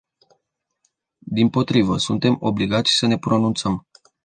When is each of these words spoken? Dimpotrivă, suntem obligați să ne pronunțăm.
Dimpotrivă, 1.27 1.97
suntem 1.97 2.37
obligați 2.39 2.91
să 2.91 3.05
ne 3.05 3.17
pronunțăm. 3.17 3.87